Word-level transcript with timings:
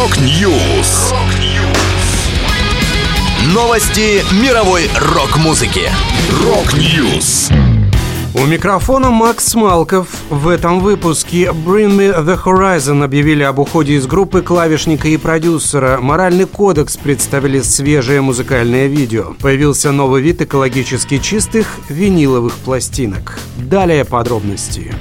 Rock 0.00 0.50
News. 0.50 1.12
Новости 3.52 4.24
мировой 4.42 4.88
рок-музыки. 4.98 5.90
Rock 6.42 6.90
News. 6.90 7.50
У 8.34 8.46
микрофона 8.46 9.10
Макс 9.10 9.54
Малков. 9.54 10.08
В 10.30 10.48
этом 10.48 10.80
выпуске 10.80 11.48
Bring 11.48 11.98
Me 11.98 12.18
The 12.24 12.42
Horizon 12.42 13.04
объявили 13.04 13.42
об 13.42 13.58
уходе 13.58 13.96
из 13.96 14.06
группы 14.06 14.40
клавишника 14.40 15.06
и 15.06 15.18
продюсера. 15.18 15.98
Моральный 16.00 16.46
кодекс 16.46 16.96
представили 16.96 17.60
свежее 17.60 18.22
музыкальное 18.22 18.86
видео. 18.86 19.34
Появился 19.38 19.92
новый 19.92 20.22
вид 20.22 20.40
экологически 20.40 21.18
чистых 21.18 21.66
виниловых 21.90 22.54
пластинок. 22.54 23.38
Далее 23.58 24.06
подробности. 24.06 24.94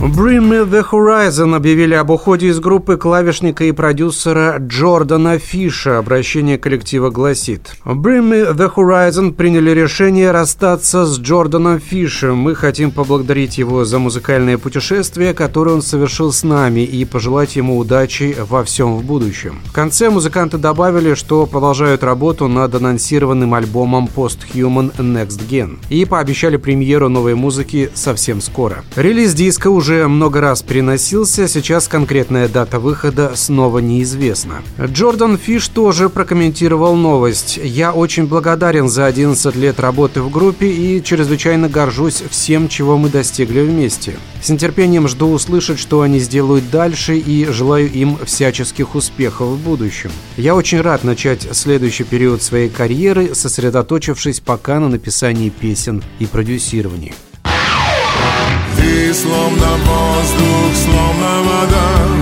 Bring 0.00 0.48
Me 0.48 0.64
The 0.64 0.84
Horizon 0.88 1.56
объявили 1.56 1.94
об 1.94 2.10
уходе 2.10 2.46
из 2.46 2.60
группы 2.60 2.96
клавишника 2.96 3.64
и 3.64 3.72
продюсера 3.72 4.56
Джордана 4.60 5.40
Фиша. 5.40 5.98
Обращение 5.98 6.56
коллектива 6.56 7.10
гласит. 7.10 7.74
Bring 7.84 8.30
Me 8.30 8.54
The 8.54 8.72
Horizon 8.72 9.32
приняли 9.32 9.72
решение 9.72 10.30
расстаться 10.30 11.04
с 11.04 11.18
Джорданом 11.18 11.80
Фишем. 11.80 12.36
Мы 12.38 12.54
хотим 12.54 12.92
поблагодарить 12.92 13.58
его 13.58 13.84
за 13.84 13.98
музыкальное 13.98 14.56
путешествие, 14.56 15.34
которое 15.34 15.72
он 15.72 15.82
совершил 15.82 16.30
с 16.30 16.44
нами, 16.44 16.80
и 16.80 17.04
пожелать 17.04 17.56
ему 17.56 17.76
удачи 17.76 18.36
во 18.48 18.62
всем 18.62 18.98
в 18.98 19.04
будущем. 19.04 19.58
В 19.64 19.72
конце 19.72 20.10
музыканты 20.10 20.58
добавили, 20.58 21.14
что 21.14 21.44
продолжают 21.44 22.04
работу 22.04 22.46
над 22.46 22.72
анонсированным 22.72 23.52
альбомом 23.52 24.08
Post-Human 24.14 24.94
Next 24.98 25.40
Gen 25.50 25.78
и 25.90 26.04
пообещали 26.04 26.56
премьеру 26.56 27.08
новой 27.08 27.34
музыки 27.34 27.90
совсем 27.94 28.40
скоро. 28.40 28.84
Релиз 28.94 29.34
диска 29.34 29.68
уже 29.68 29.87
уже 29.88 30.06
много 30.06 30.42
раз 30.42 30.60
переносился, 30.60 31.48
сейчас 31.48 31.88
конкретная 31.88 32.46
дата 32.46 32.78
выхода 32.78 33.32
снова 33.36 33.78
неизвестна. 33.78 34.62
Джордан 34.78 35.38
Фиш 35.38 35.66
тоже 35.68 36.10
прокомментировал 36.10 36.94
новость. 36.94 37.58
«Я 37.62 37.94
очень 37.94 38.26
благодарен 38.26 38.90
за 38.90 39.06
11 39.06 39.56
лет 39.56 39.80
работы 39.80 40.20
в 40.20 40.30
группе 40.30 40.66
и 40.66 41.02
чрезвычайно 41.02 41.70
горжусь 41.70 42.22
всем, 42.28 42.68
чего 42.68 42.98
мы 42.98 43.08
достигли 43.08 43.62
вместе. 43.62 44.16
С 44.42 44.50
нетерпением 44.50 45.08
жду 45.08 45.30
услышать, 45.30 45.78
что 45.78 46.02
они 46.02 46.18
сделают 46.18 46.68
дальше 46.70 47.16
и 47.16 47.46
желаю 47.46 47.90
им 47.90 48.18
всяческих 48.26 48.94
успехов 48.94 49.48
в 49.48 49.56
будущем. 49.56 50.10
Я 50.36 50.54
очень 50.54 50.82
рад 50.82 51.02
начать 51.02 51.48
следующий 51.56 52.04
период 52.04 52.42
своей 52.42 52.68
карьеры, 52.68 53.34
сосредоточившись 53.34 54.40
пока 54.40 54.80
на 54.80 54.90
написании 54.90 55.48
песен 55.48 56.04
и 56.18 56.26
продюсировании. 56.26 57.14
Ты 59.08 59.14
словно 59.14 59.68
воздух, 59.86 60.76
словно 60.76 61.42
вода 61.42 62.17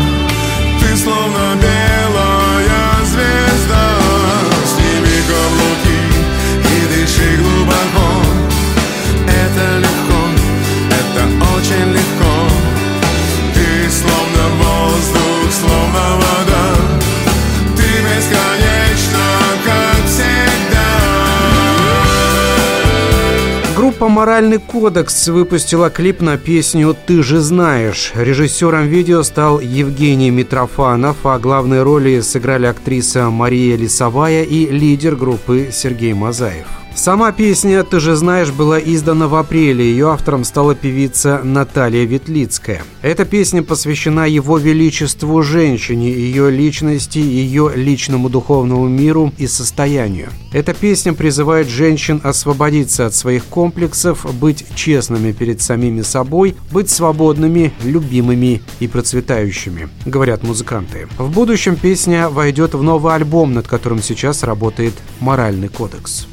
Группа 24.07 24.21
«Моральный 24.21 24.59
кодекс» 24.59 25.27
выпустила 25.27 25.91
клип 25.91 26.21
на 26.21 26.39
песню 26.39 26.97
«Ты 27.07 27.25
же 27.25 27.41
знаешь». 27.41 28.13
Режиссером 28.15 28.87
видео 28.87 29.25
стал 29.25 29.59
Евгений 29.59 30.31
Митрофанов, 30.31 31.27
а 31.27 31.41
главные 31.41 31.83
роли 31.83 32.21
сыграли 32.21 32.67
актриса 32.67 33.31
Мария 33.31 33.77
Лисовая 33.77 34.45
и 34.45 34.67
лидер 34.67 35.17
группы 35.17 35.71
Сергей 35.73 36.13
Мазаев. 36.13 36.86
Сама 36.97 37.31
песня 37.31 37.85
«Ты 37.85 38.01
же 38.01 38.17
знаешь» 38.17 38.51
была 38.51 38.81
издана 38.81 39.29
в 39.29 39.35
апреле. 39.35 39.85
Ее 39.85 40.09
автором 40.09 40.45
стала 40.45 40.75
певица 40.75 41.43
Наталья 41.45 42.05
Ветлицкая. 42.07 42.83
Эта 43.03 43.27
песня 43.27 43.63
посвящена 43.63 44.27
его 44.27 44.57
величеству 44.57 45.43
женщине, 45.43 46.11
ее 46.11 46.51
личности, 46.51 47.19
ее 47.19 47.71
личному 47.77 48.31
духовному 48.31 48.89
миру 48.89 49.31
и 49.37 49.47
состоянию. 49.47 50.31
Эта 50.53 50.73
песня 50.73 51.13
призывает 51.13 51.69
женщин 51.69 52.19
освободиться 52.25 53.05
от 53.05 53.15
своих 53.15 53.45
комплексов, 53.45 54.27
быть 54.41 54.65
честными 54.75 55.33
перед 55.33 55.61
самими 55.61 56.01
собой, 56.01 56.57
быть 56.73 56.89
свободными, 56.89 57.75
любимыми 57.85 58.63
и 58.81 58.89
процветающими, 58.89 59.91
говорят 60.07 60.43
музыканты. 60.43 61.09
В 61.19 61.31
будущем 61.31 61.77
песня 61.77 62.31
войдет 62.31 62.75
в 62.75 62.83
новый 62.83 63.15
альбом, 63.15 63.53
над 63.53 63.69
которым 63.69 64.03
сейчас 64.03 64.43
работает 64.43 64.95
«Моральный 65.21 65.69
кодекс». 65.69 66.27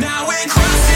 Now 0.00 0.26
we're 0.26 0.46
crossing 0.48 0.89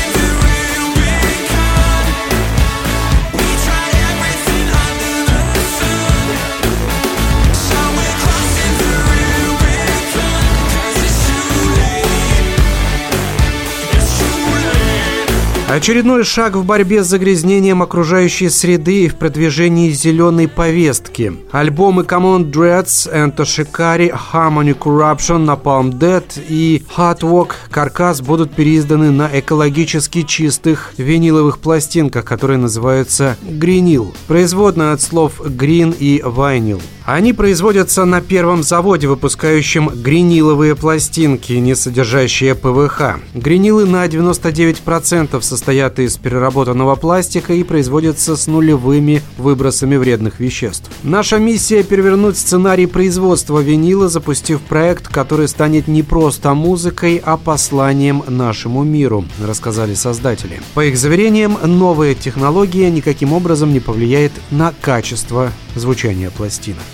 Очередной 15.75 16.23
шаг 16.23 16.55
в 16.55 16.65
борьбе 16.65 17.03
с 17.03 17.09
загрязнением 17.09 17.83
окружающей 17.83 18.49
среды 18.49 19.07
и 19.07 19.09
в 19.09 19.17
продвижении 19.17 19.91
зеленой 19.91 20.47
повестки. 20.47 21.33
Альбомы 21.51 22.05
Common 22.05 22.49
Dreads, 22.49 23.12
Ento 23.12 23.43
Shikari, 23.43 24.17
Harmony 24.33 24.79
Corruption, 24.79 25.45
Napalm 25.45 25.91
Dead 25.91 26.23
и 26.49 26.84
Hot 26.97 27.23
Walk 27.23 27.55
Каркас 27.73 28.21
будут 28.21 28.55
переизданы 28.55 29.11
на 29.11 29.29
экологически 29.33 30.23
чистых 30.23 30.93
виниловых 30.97 31.59
пластинках, 31.59 32.25
которые 32.25 32.59
называются 32.59 33.37
Greenil, 33.43 34.15
производная 34.29 34.93
от 34.93 35.01
слов 35.01 35.41
Green 35.41 35.93
и 35.99 36.21
Vinyl. 36.21 36.81
Они 37.04 37.34
производятся 37.34 38.06
на 38.06 38.22
первом 38.22 38.62
заводе, 38.62 39.09
выпускающем 39.09 39.88
гриниловые 39.88 40.75
пластинки, 40.75 41.53
не 41.53 41.76
содержащие 41.76 42.54
ПВХ. 42.54 43.19
Гринилы 43.34 43.84
на 43.84 44.06
99% 44.06 45.42
состоят 45.42 45.98
из 45.98 46.16
переработанного 46.16 46.94
пластика 46.94 47.53
и 47.53 47.62
производятся 47.62 48.37
с 48.37 48.47
нулевыми 48.47 49.20
выбросами 49.37 49.97
вредных 49.97 50.41
веществ. 50.41 50.91
Наша 51.03 51.37
миссия– 51.37 51.82
перевернуть 51.82 52.38
сценарий 52.38 52.87
производства 52.87 53.59
винила, 53.59 54.09
запустив 54.09 54.62
проект, 54.62 55.09
который 55.09 55.48
станет 55.48 55.88
не 55.88 56.03
просто 56.03 56.54
музыкой, 56.54 57.21
а 57.22 57.36
посланием 57.36 58.22
нашему 58.28 58.82
миру, 58.82 59.26
рассказали 59.44 59.92
создатели. 59.92 60.59
По 60.72 60.82
их 60.86 60.97
заверениям, 60.97 61.59
новая 61.62 62.15
технология 62.15 62.91
никаким 62.91 63.34
образом 63.34 63.75
не 63.75 63.81
повлияет 63.81 64.32
на 64.50 64.72
качество 64.81 65.53
звучания 65.75 66.31
пластинок. 66.31 66.94